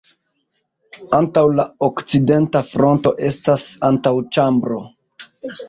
Antaŭ 1.17 1.43
la 1.59 1.65
okcidenta 1.89 2.63
fronto 2.71 3.13
estas 3.29 3.69
antaŭĉambro. 3.93 4.85